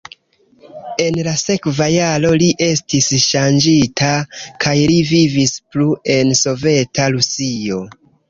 [1.01, 4.09] En la sekva jaro li estis ŝanĝita
[4.65, 7.79] kaj li vivis plu en Soveta Rusio.